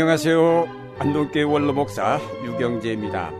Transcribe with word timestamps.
안녕하세요. 0.00 0.94
안동교회 1.00 1.42
원로목사 1.42 2.20
유경재입니다. 2.44 3.32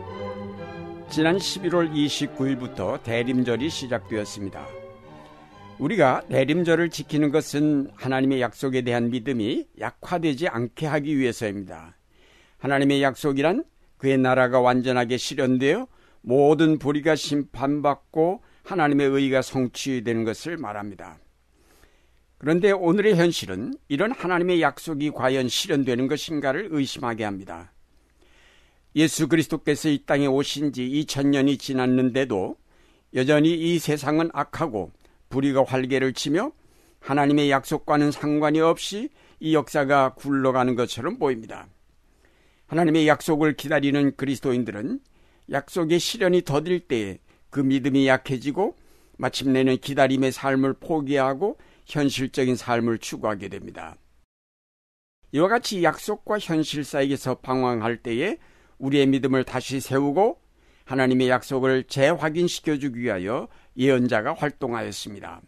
지난 1.09 1.37
11월 1.37 1.89
29일부터 1.93 3.01
대림절이 3.01 3.69
시작되었습니다. 3.69 4.67
우리가 5.77 6.23
대림절을 6.27 6.89
지키는 6.89 7.31
것은 7.31 7.91
하나님의 7.95 8.41
약속에 8.41 8.81
대한 8.81 9.09
믿음이 9.09 9.67
약화되지 9.79 10.49
않게 10.49 10.85
하기 10.85 11.17
위해서입니다. 11.17 11.95
하나님의 12.57 13.03
약속이란 13.03 13.63
그의 13.95 14.17
나라가 14.17 14.59
완전하게 14.59 15.15
실현되어 15.15 15.87
모든 16.19 16.77
불의가 16.77 17.15
심판받고 17.15 18.43
하나님의 18.65 19.07
의가 19.07 19.41
성취되는 19.41 20.25
것을 20.25 20.57
말합니다. 20.57 21.19
그런데 22.39 22.71
오늘의 22.71 23.17
현실은 23.17 23.73
이런 23.89 24.11
하나님의 24.11 24.61
약속이 24.61 25.11
과연 25.11 25.49
실현되는 25.49 26.07
것인가를 26.07 26.69
의심하게 26.71 27.25
합니다. 27.25 27.73
예수 28.95 29.27
그리스도께서 29.27 29.89
이 29.89 30.03
땅에 30.05 30.25
오신 30.25 30.71
지 30.71 30.81
2000년이 30.83 31.59
지났는데도 31.59 32.55
여전히 33.13 33.53
이 33.53 33.77
세상은 33.77 34.29
악하고 34.33 34.91
불의가 35.27 35.65
활개를 35.65 36.13
치며 36.13 36.53
하나님의 37.01 37.51
약속과는 37.51 38.11
상관이 38.11 38.61
없이 38.61 39.09
이 39.41 39.53
역사가 39.53 40.13
굴러가는 40.15 40.75
것처럼 40.75 41.19
보입니다. 41.19 41.67
하나님의 42.67 43.07
약속을 43.07 43.57
기다리는 43.57 44.15
그리스도인들은 44.15 45.01
약속의 45.51 45.99
실현이 45.99 46.43
더딜 46.43 46.79
때에 46.87 47.19
그 47.49 47.59
믿음이 47.59 48.07
약해지고 48.07 48.75
마침내는 49.17 49.77
기다림의 49.77 50.31
삶을 50.31 50.75
포기하고 50.79 51.57
현실적인 51.89 52.55
삶을 52.55 52.99
추구하게 52.99 53.49
됩니다. 53.49 53.95
이와 55.31 55.47
같이 55.47 55.83
약속과 55.83 56.39
현실 56.39 56.83
사이에서 56.83 57.35
방황할 57.35 57.97
때에 57.97 58.37
우리의 58.77 59.07
믿음을 59.07 59.43
다시 59.43 59.79
세우고 59.79 60.39
하나님의 60.85 61.29
약속을 61.29 61.83
재확인시켜주기 61.83 62.99
위하여 62.99 63.47
예언자가 63.77 64.33
활동하였습니다. 64.33 65.41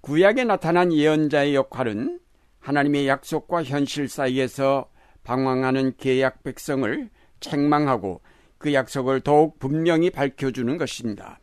구약에 0.00 0.44
나타난 0.44 0.92
예언자의 0.92 1.54
역할은 1.54 2.20
하나님의 2.60 3.08
약속과 3.08 3.64
현실 3.64 4.08
사이에서 4.08 4.90
방황하는 5.24 5.96
계약 5.96 6.42
백성을 6.42 7.10
책망하고 7.40 8.20
그 8.58 8.72
약속을 8.72 9.20
더욱 9.20 9.58
분명히 9.58 10.10
밝혀주는 10.10 10.76
것입니다. 10.76 11.40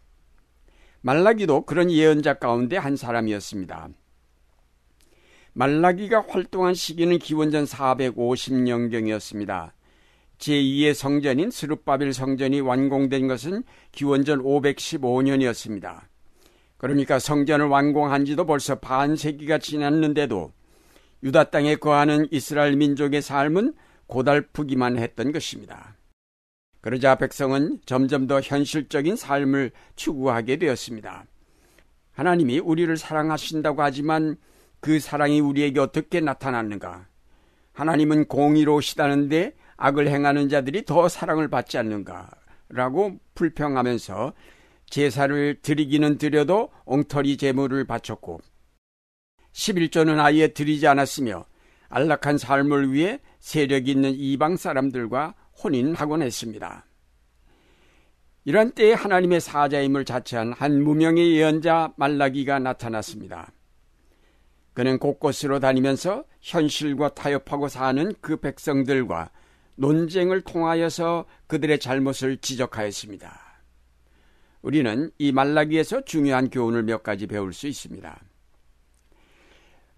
말라기도 1.03 1.65
그런 1.65 1.91
예언자 1.91 2.35
가운데 2.35 2.77
한 2.77 2.95
사람이었습니다. 2.95 3.89
말라기가 5.51 6.23
활동한 6.29 6.73
시기는 6.73 7.19
기원전 7.19 7.65
450년경이었습니다. 7.65 9.73
제2의 10.39 10.93
성전인 10.93 11.51
스룹바빌 11.51 12.13
성전이 12.13 12.61
완공된 12.61 13.27
것은 13.27 13.63
기원전 13.91 14.41
515년이었습니다. 14.41 16.03
그러니까 16.77 17.19
성전을 17.19 17.67
완공한 17.67 18.23
지도 18.23 18.45
벌써 18.45 18.75
반세기가 18.75 19.57
지났는데도 19.57 20.53
유다 21.21 21.51
땅에 21.51 21.75
거하는 21.75 22.29
이스라엘 22.31 22.77
민족의 22.77 23.21
삶은 23.21 23.73
고달프기만 24.07 24.97
했던 24.97 25.33
것입니다. 25.33 25.97
그러자 26.83 27.15
백성은 27.15 27.79
점점 27.85 28.27
더 28.27 28.41
현실적인 28.41 29.15
삶을 29.15 29.71
추구하게 29.95 30.57
되었습니다. 30.57 31.23
하나님이 32.11 32.59
우리를 32.59 32.95
사랑하신다고 32.97 33.81
하지만 33.81 34.35
그 34.81 34.99
사랑이 34.99 35.39
우리에게 35.39 35.79
어떻게 35.79 36.19
나타났는가? 36.19 37.07
하나님은 37.71 38.25
공의로우시다는데 38.27 39.55
악을 39.77 40.09
행하는 40.09 40.49
자들이 40.49 40.83
더 40.83 41.07
사랑을 41.07 41.47
받지 41.47 41.77
않는가? 41.77 42.29
라고 42.67 43.17
불평하면서 43.33 44.33
제사를 44.89 45.61
드리기는 45.61 46.17
드려도 46.17 46.69
엉터리 46.83 47.37
제물을 47.37 47.85
바쳤고 47.85 48.41
11조는 49.53 50.19
아예 50.19 50.49
드리지 50.49 50.85
않았으며 50.87 51.45
안락한 51.87 52.37
삶을 52.37 52.91
위해 52.91 53.21
세력 53.39 53.87
있는 53.87 54.13
이방 54.13 54.57
사람들과 54.57 55.35
혼인하곤 55.61 56.21
했습니다. 56.21 56.85
이런 58.45 58.71
때에 58.71 58.93
하나님의 58.93 59.39
사자임을 59.39 60.05
자처한 60.05 60.53
한 60.53 60.83
무명의 60.83 61.35
예언자 61.35 61.93
말라기가 61.95 62.59
나타났습니다. 62.59 63.51
그는 64.73 64.97
곳곳으로 64.97 65.59
다니면서 65.59 66.25
현실과 66.41 67.13
타협하고 67.13 67.67
사는 67.67 68.11
그 68.21 68.37
백성들과 68.37 69.29
논쟁을 69.75 70.41
통하여서 70.41 71.25
그들의 71.47 71.79
잘못을 71.79 72.37
지적하였습니다. 72.37 73.39
우리는 74.61 75.11
이 75.17 75.31
말라기에서 75.31 76.05
중요한 76.05 76.49
교훈을 76.49 76.83
몇 76.83 77.03
가지 77.03 77.27
배울 77.27 77.53
수 77.53 77.67
있습니다. 77.67 78.21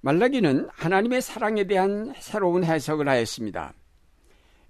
말라기는 0.02 0.70
하나님의 0.72 1.22
사랑에 1.22 1.66
대한 1.66 2.14
새로운 2.20 2.64
해석을 2.64 3.08
하였습니다. 3.08 3.74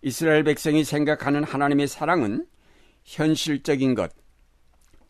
이스라엘 0.05 0.43
백성이 0.43 0.83
생각하는 0.83 1.43
하나님의 1.43 1.87
사랑은 1.87 2.45
현실적인 3.05 3.95
것, 3.95 4.11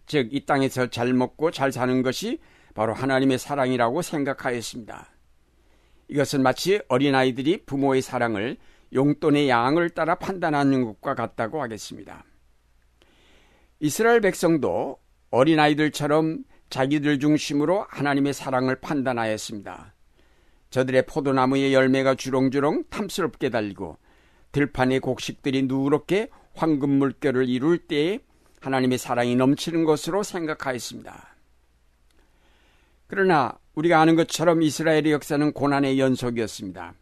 즉, 0.06 0.34
이 0.34 0.46
땅에서 0.46 0.88
잘 0.88 1.14
먹고 1.14 1.52
잘 1.52 1.74
사는 1.74 2.02
것이 2.02 2.40
바로 2.74 2.94
하나님의 2.94 3.38
사랑이라고 3.38 4.02
생각하였습니다. 4.02 5.10
이것은 6.08 6.44
마치 6.44 6.80
어린아이들이 6.88 7.66
부모의 7.66 8.02
사랑을 8.02 8.56
용돈의 8.94 9.50
양을 9.50 9.90
따라 9.90 10.16
판단하는 10.16 10.86
것과 10.86 11.14
같다고 11.14 11.62
하겠습니다. 11.62 12.24
이스라엘 13.82 14.22
백성도 14.22 14.98
어린아이들처럼 15.30 16.46
자기들 16.70 17.20
중심으로 17.20 17.86
하나님의 17.90 18.32
사랑을 18.32 18.80
판단하였습니다. 18.80 19.94
저들의 20.70 21.06
포도나무의 21.06 21.74
열매가 21.74 22.16
주렁주렁 22.16 22.86
탐스럽게 22.90 23.50
달리고 23.50 23.98
들판의 24.56 25.02
곡식들이 25.02 25.64
누렇게 25.64 26.30
황금 26.54 26.90
물결을 26.90 27.50
이룰 27.50 27.78
때에 27.78 28.20
하나님의 28.62 28.98
사랑이 28.98 29.36
넘치는 29.36 29.84
것으로 29.84 30.24
생각하였습니다. 30.24 31.36
그러나 33.08 33.60
우리가 33.74 34.00
아는 34.00 34.16
것처럼 34.16 34.62
이스라엘의 34.62 35.12
역사는 35.12 35.52
고난의 35.52 36.00
연속이었습니다. 36.00 36.94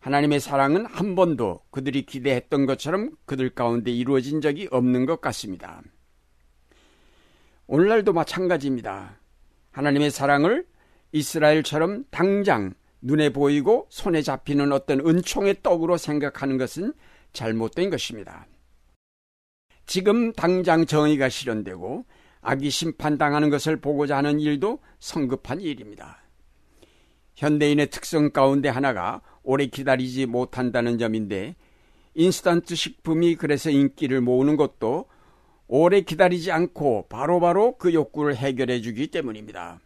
하나님의 0.00 0.40
사랑은 0.40 0.86
한 0.86 1.14
번도 1.14 1.60
그들이 1.70 2.06
기대했던 2.06 2.64
것처럼 2.64 3.10
그들 3.26 3.50
가운데 3.50 3.90
이루어진 3.90 4.40
적이 4.40 4.68
없는 4.70 5.04
것 5.04 5.20
같습니다. 5.20 5.82
오늘날도 7.66 8.14
마찬가지입니다. 8.14 9.20
하나님의 9.72 10.10
사랑을 10.10 10.66
이스라엘처럼 11.12 12.04
당장 12.10 12.72
눈에 13.00 13.30
보이고 13.30 13.86
손에 13.90 14.22
잡히는 14.22 14.72
어떤 14.72 15.00
은총의 15.00 15.62
떡으로 15.62 15.96
생각하는 15.96 16.58
것은 16.58 16.92
잘못된 17.32 17.90
것입니다. 17.90 18.46
지금 19.86 20.32
당장 20.32 20.86
정의가 20.86 21.28
실현되고 21.28 22.04
악이 22.40 22.70
심판당하는 22.70 23.50
것을 23.50 23.80
보고자 23.80 24.18
하는 24.18 24.40
일도 24.40 24.80
성급한 24.98 25.60
일입니다. 25.60 26.22
현대인의 27.36 27.90
특성 27.90 28.30
가운데 28.30 28.68
하나가 28.68 29.22
오래 29.42 29.66
기다리지 29.66 30.26
못한다는 30.26 30.98
점인데 30.98 31.56
인스턴트 32.14 32.74
식품이 32.74 33.36
그래서 33.36 33.70
인기를 33.70 34.20
모으는 34.20 34.56
것도 34.56 35.06
오래 35.68 36.00
기다리지 36.00 36.50
않고 36.50 37.06
바로바로 37.08 37.40
바로 37.40 37.76
그 37.78 37.94
욕구를 37.94 38.34
해결해 38.34 38.80
주기 38.80 39.06
때문입니다. 39.08 39.80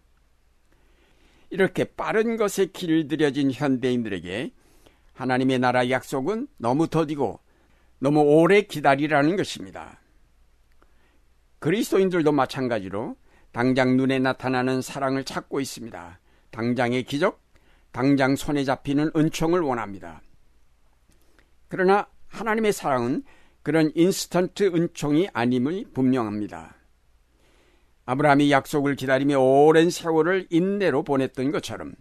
이렇게 1.53 1.85
빠른 1.85 2.39
것에 2.39 2.67
길들여진 2.67 3.53
현대인들에게 3.53 4.53
하나님의 5.13 5.59
나라 5.59 5.91
약속은 5.91 6.49
너무 6.57 6.89
더디고 6.89 7.41
너무 7.99 8.23
오래 8.23 8.63
기다리라는 8.63 9.37
것입니다. 9.37 10.01
그리스도인들도 11.59 12.33
마찬가지로 12.33 13.17
당장 13.53 13.99
눈에 13.99 14.19
나타나는 14.19 14.81
사랑을 14.81 15.25
찾고 15.25 15.61
있습니다. 15.61 16.21
당장의 16.53 17.03
기적, 17.03 17.39
당장 17.93 18.35
손에 18.35 18.65
잡히는 18.65 19.11
은총을 19.15 19.61
원합니다. 19.61 20.23
그러나 21.69 22.09
하나님의 22.29 22.73
사랑은 22.73 23.25
그런 23.63 23.93
인스턴트 23.95 24.73
은총이 24.75 25.29
아님을 25.35 25.85
분명합니다. 25.93 26.77
아브라함이 28.05 28.51
약속을 28.51 28.97
기다리며 28.97 29.39
오랜 29.39 29.91
세월을 29.91 30.49
인내로 30.51 31.05
보냈던 31.05 31.53
것처럼 31.53 31.95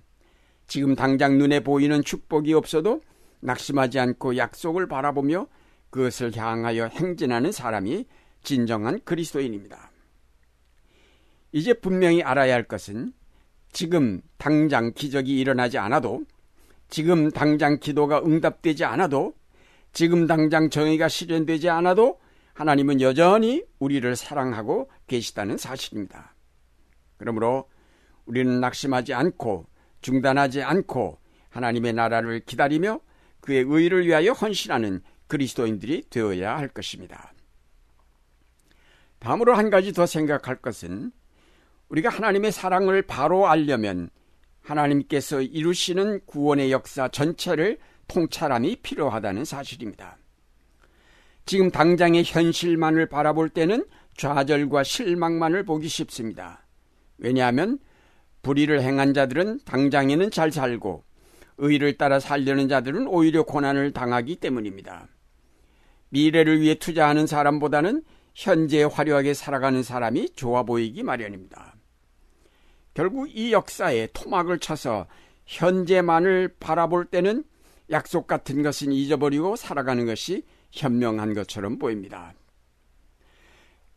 지금 0.67 0.95
당장 0.95 1.37
눈에 1.37 1.59
보이는 1.59 2.03
축복이 2.03 2.53
없어도 2.53 3.01
낙심하지 3.41 3.99
않고 3.99 4.37
약속을 4.37 4.87
바라보며 4.87 5.47
그것을 5.89 6.35
향하여 6.35 6.85
행진하는 6.85 7.51
사람이 7.51 8.05
진정한 8.43 8.99
그리스도인입니다. 9.03 9.91
이제 11.51 11.73
분명히 11.73 12.23
알아야 12.23 12.53
할 12.53 12.63
것은 12.63 13.13
지금 13.73 14.21
당장 14.37 14.93
기적이 14.93 15.39
일어나지 15.39 15.77
않아도 15.77 16.23
지금 16.89 17.29
당장 17.29 17.79
기도가 17.79 18.19
응답되지 18.23 18.85
않아도 18.85 19.33
지금 19.93 20.27
당장 20.27 20.69
정의가 20.69 21.09
실현되지 21.09 21.69
않아도 21.69 22.20
하나님은 22.53 23.01
여전히 23.01 23.63
우리를 23.79 24.15
사랑하고 24.15 24.89
계시다는 25.07 25.57
사실입니다. 25.57 26.35
그러므로 27.17 27.69
우리는 28.25 28.59
낙심하지 28.59 29.13
않고 29.13 29.65
중단하지 30.01 30.61
않고 30.63 31.19
하나님의 31.49 31.93
나라를 31.93 32.41
기다리며 32.45 32.99
그의 33.41 33.65
의를 33.67 34.05
위하여 34.05 34.31
헌신하는 34.31 35.01
그리스도인들이 35.27 36.03
되어야 36.09 36.57
할 36.57 36.67
것입니다. 36.67 37.33
다음으로 39.19 39.53
한 39.55 39.69
가지 39.69 39.93
더 39.93 40.05
생각할 40.05 40.57
것은 40.57 41.11
우리가 41.89 42.09
하나님의 42.09 42.51
사랑을 42.51 43.01
바로 43.01 43.47
알려면 43.47 44.09
하나님께서 44.61 45.41
이루시는 45.41 46.25
구원의 46.25 46.71
역사 46.71 47.07
전체를 47.07 47.79
통찰함이 48.07 48.77
필요하다는 48.77 49.45
사실입니다. 49.45 50.17
지금 51.45 51.71
당장의 51.71 52.23
현실만을 52.25 53.07
바라볼 53.07 53.49
때는 53.49 53.85
좌절과 54.17 54.83
실망만을 54.83 55.63
보기 55.63 55.87
쉽습니다. 55.87 56.65
왜냐하면 57.17 57.79
불의를 58.41 58.81
행한 58.81 59.13
자들은 59.13 59.59
당장에는 59.65 60.31
잘 60.31 60.51
살고 60.51 61.03
의를 61.57 61.97
따라 61.97 62.19
살려는 62.19 62.67
자들은 62.67 63.07
오히려 63.07 63.43
고난을 63.43 63.91
당하기 63.91 64.37
때문입니다. 64.37 65.07
미래를 66.09 66.59
위해 66.59 66.75
투자하는 66.75 67.27
사람보다는 67.27 68.03
현재 68.33 68.83
화려하게 68.83 69.33
살아가는 69.33 69.83
사람이 69.83 70.31
좋아 70.35 70.63
보이기 70.63 71.03
마련입니다. 71.03 71.75
결국 72.93 73.29
이 73.29 73.53
역사에 73.53 74.07
토막을 74.13 74.59
쳐서 74.59 75.07
현재만을 75.45 76.55
바라볼 76.59 77.05
때는 77.05 77.43
약속 77.89 78.27
같은 78.27 78.63
것은 78.63 78.91
잊어버리고 78.91 79.55
살아가는 79.55 80.05
것이 80.05 80.43
현명한 80.71 81.33
것처럼 81.33 81.77
보입니다. 81.77 82.33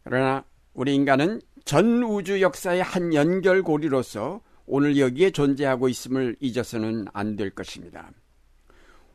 그러나 0.05 0.45
우리 0.75 0.95
인간은 0.95 1.41
전 1.65 2.03
우주 2.03 2.41
역사의 2.43 2.83
한 2.83 3.15
연결고리로서 3.15 4.43
오늘 4.67 4.99
여기에 4.99 5.31
존재하고 5.31 5.89
있음을 5.89 6.37
잊어서는 6.41 7.07
안 7.13 7.37
될 7.37 7.51
것입니다. 7.51 8.11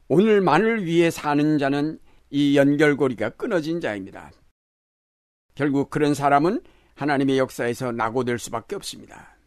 오늘만을 0.08 0.86
위해 0.86 1.12
사는 1.12 1.58
자는 1.58 2.00
이 2.30 2.58
연결고리가 2.58 3.30
끊어진 3.32 3.80
자입니다. 3.82 4.32
결국 5.56 5.90
그런 5.90 6.14
사람은 6.14 6.62
하나님의 6.96 7.38
역사에서 7.38 7.92
낙오될 7.92 8.40
수밖에 8.40 8.76
없습니다. 8.76 9.38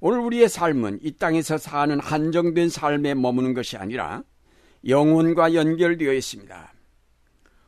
오늘 0.00 0.18
우리의 0.20 0.48
삶은 0.48 1.00
이 1.02 1.12
땅에서 1.12 1.58
사는 1.58 1.98
한정된 1.98 2.68
삶에 2.68 3.14
머무는 3.14 3.54
것이 3.54 3.76
아니라 3.76 4.22
영혼과 4.86 5.54
연결되어 5.54 6.12
있습니다. 6.12 6.72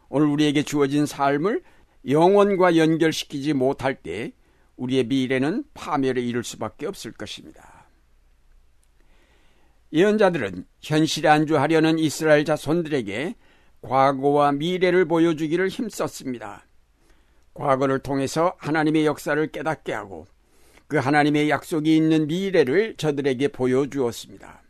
오늘 0.09 0.27
우리에게 0.27 0.63
주어진 0.63 1.07
삶을 1.07 1.63
영혼과 2.09 2.77
연결시키지 2.77 3.53
못할 3.53 3.95
때 3.95 4.33
우리의 4.77 5.05
미래는 5.05 5.65
파멸에 5.75 6.21
이를 6.21 6.45
수밖에 6.45 6.87
없을 6.87 7.13
것입니다. 7.13 7.87
예언자들은 9.93 10.67
현실에 10.81 11.29
안주하려는 11.29 11.99
이스라엘 11.99 12.45
자손들에게 12.45 13.35
과거와 13.81 14.53
미래를 14.53 15.07
보여주기를 15.07 15.69
힘썼습니다. 15.69 16.67
과거를 17.55 18.01
통해서 18.01 18.55
하나님의 18.59 19.07
역사를 19.07 19.45
깨닫게 19.51 19.93
하고 19.93 20.27
그 20.87 20.97
하나님의 20.97 21.51
약속이 21.51 21.95
있는 21.97 22.27
미래를 22.27 22.97
저들에게 22.97 23.49
보여주었습니다. 23.49 24.63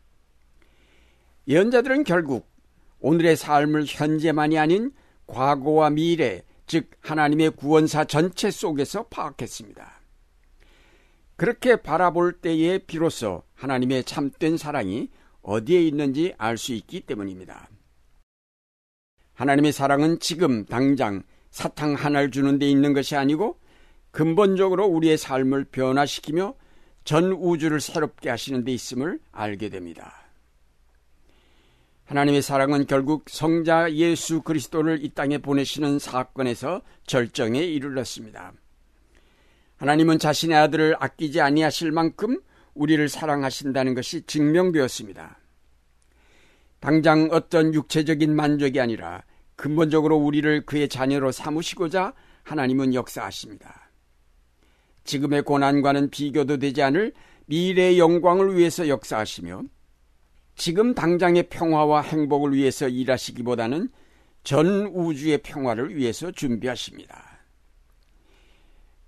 예언자들은 1.46 2.04
결국 2.04 2.48
오늘의 3.00 3.36
삶을 3.36 3.84
현재만이 3.86 4.58
아닌 4.58 4.92
과거와 5.28 5.90
미래, 5.90 6.42
즉 6.66 6.90
하나님의 7.00 7.50
구원사 7.50 8.04
전체 8.04 8.50
속에서 8.50 9.04
파악했습니다. 9.04 10.00
그렇게 11.36 11.76
바라볼 11.76 12.40
때에 12.40 12.78
비로소 12.78 13.44
하나님의 13.54 14.04
참된 14.04 14.56
사랑이 14.56 15.08
어디에 15.42 15.80
있는지 15.82 16.34
알 16.36 16.58
수 16.58 16.72
있기 16.72 17.02
때문입니다. 17.02 17.68
하나님의 19.34 19.72
사랑은 19.72 20.18
지금 20.18 20.64
당장 20.66 21.22
사탕 21.50 21.94
하나를 21.94 22.32
주는 22.32 22.58
데 22.58 22.68
있는 22.68 22.92
것이 22.92 23.14
아니고 23.14 23.58
근본적으로 24.10 24.86
우리의 24.86 25.16
삶을 25.16 25.66
변화시키며 25.66 26.54
전 27.04 27.32
우주를 27.32 27.80
새롭게 27.80 28.30
하시는 28.30 28.64
데 28.64 28.72
있음을 28.72 29.20
알게 29.30 29.68
됩니다. 29.68 30.27
하나님의 32.08 32.40
사랑은 32.40 32.86
결국 32.86 33.26
성자 33.28 33.92
예수 33.92 34.40
그리스도를 34.40 35.04
이 35.04 35.10
땅에 35.10 35.36
보내시는 35.36 35.98
사건에서 35.98 36.80
절정에 37.06 37.62
이르렀습니다. 37.62 38.54
하나님은 39.76 40.18
자신의 40.18 40.56
아들을 40.56 40.96
아끼지 40.98 41.42
아니하실 41.42 41.92
만큼 41.92 42.40
우리를 42.72 43.06
사랑하신다는 43.10 43.94
것이 43.94 44.22
증명되었습니다. 44.22 45.38
당장 46.80 47.28
어떤 47.30 47.74
육체적인 47.74 48.34
만족이 48.34 48.80
아니라 48.80 49.22
근본적으로 49.56 50.16
우리를 50.16 50.64
그의 50.64 50.88
자녀로 50.88 51.30
삼으시고자 51.30 52.14
하나님은 52.42 52.94
역사하십니다. 52.94 53.90
지금의 55.04 55.42
고난과는 55.42 56.08
비교도 56.08 56.56
되지 56.56 56.82
않을 56.84 57.12
미래의 57.46 57.98
영광을 57.98 58.56
위해서 58.56 58.88
역사하시며 58.88 59.64
지금 60.58 60.92
당장의 60.92 61.44
평화와 61.50 62.02
행복을 62.02 62.52
위해서 62.52 62.88
일하시기보다는 62.88 63.90
전 64.42 64.86
우주의 64.88 65.38
평화를 65.38 65.96
위해서 65.96 66.32
준비하십니다. 66.32 67.38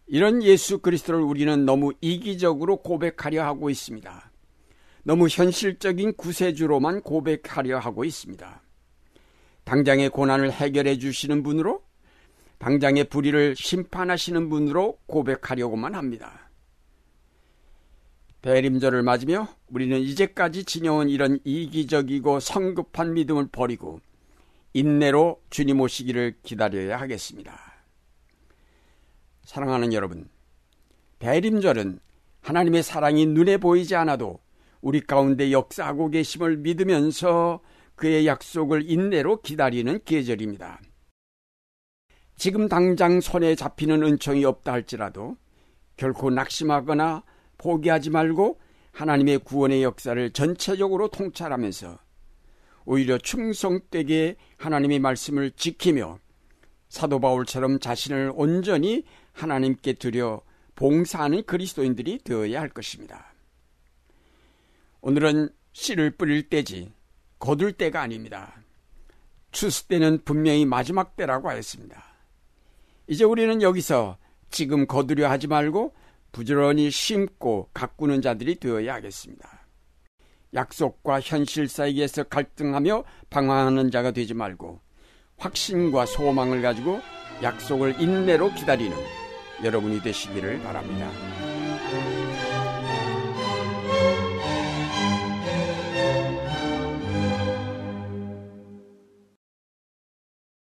이런 0.07 0.45
예수 0.45 0.79
그리스도를 0.79 1.21
우리는 1.21 1.65
너무 1.65 1.93
이기적으로 2.01 2.77
고백하려 2.77 3.45
하고 3.45 3.69
있습니다. 3.69 4.31
너무 5.03 5.27
현실적인 5.27 6.15
구세주로만 6.15 7.03
고백하려 7.03 7.81
하고 7.81 8.05
있습니다. 8.05 8.63
당장의 9.65 10.11
고난을 10.11 10.53
해결해 10.53 10.99
주시는 10.99 11.43
분으로 11.43 11.83
당장의 12.59 13.05
불의를 13.05 13.57
심판하시는 13.57 14.49
분으로 14.51 14.99
고백하려고만 15.07 15.97
합니다. 15.97 16.50
대림절을 18.43 19.03
맞으며 19.03 19.49
우리는 19.69 19.99
이제까지 20.01 20.65
지녀온 20.65 21.09
이런 21.09 21.39
이기적이고 21.45 22.41
성급한 22.41 23.15
믿음을 23.15 23.49
버리고 23.53 24.01
인내로 24.73 25.43
주님 25.51 25.81
오시기를 25.81 26.37
기다려야 26.43 26.99
하겠습니다. 26.99 27.59
사랑하는 29.43 29.93
여러분, 29.93 30.29
대림절은 31.19 31.99
하나님의 32.41 32.83
사랑이 32.83 33.27
눈에 33.27 33.59
보이지 33.59 33.95
않아도 33.97 34.41
우리 34.81 35.01
가운데 35.01 35.53
역사하고 35.53 36.09
계심을 36.11 36.59
믿으면서 36.59 37.61
그의 37.95 38.27
약속을 38.27 38.91
인내로 38.91 39.43
기다리는 39.43 40.01
계절입니다. 40.05 40.81
지금 42.37 42.69
당장 42.69 43.21
손에 43.21 43.55
잡히는 43.55 44.03
은총이 44.03 44.47
없다 44.47 44.73
할지라도 44.73 45.37
결코 45.99 46.31
낙심하거나 46.31 47.23
포기하지 47.61 48.11
말고 48.11 48.59
하나님의 48.93 49.39
구원의 49.39 49.83
역사를 49.83 50.31
전체적으로 50.33 51.09
통찰하면서 51.09 51.99
오히려 52.87 53.19
충성되게 53.19 54.37
하나님의 54.57 54.99
말씀을 54.99 55.53
지키며 55.53 56.19
사도 56.89 57.21
바울처럼 57.21 57.79
자신을 57.79 58.33
온전히 58.35 59.05
하나님께 59.33 59.93
드려 59.95 60.41
봉사하는 60.75 61.45
그리스도인들이 61.45 62.21
되어야 62.25 62.61
할 62.61 62.71
것입니다. 62.71 63.33
오늘은 65.03 65.51
씨를 65.73 66.11
뿌릴 66.13 66.49
때지 66.49 66.93
거둘 67.39 67.73
때가 67.73 68.01
아닙니다. 68.01 68.55
추수 69.53 69.87
때는 69.87 70.21
분명히 70.25 70.65
마지막 70.65 71.17
때라고 71.17 71.49
하였습니다. 71.49 72.03
이제 73.07 73.25
우리는 73.25 73.61
여기서 73.63 74.17
지금 74.51 74.87
거두려 74.87 75.29
하지 75.31 75.47
말고 75.47 75.95
부지런히 76.33 76.91
심고 76.91 77.71
가꾸는 77.75 78.23
자들이 78.23 78.57
되어야 78.57 78.95
하겠습니다. 78.95 79.67
약속과 80.55 81.21
현실 81.21 81.69
사이에서 81.69 82.25
갈등하며 82.25 83.05
방황하는 83.31 83.91
자가 83.91 84.11
되지 84.11 84.35
말고 84.35 84.81
확신과 85.39 86.07
소망을 86.07 86.61
가지고 86.63 87.01
약속을 87.43 88.01
인내로 88.01 88.53
기다리는 88.55 88.97
여러분이 89.63 90.03
되시기를 90.03 90.63
바랍니다. 90.63 91.11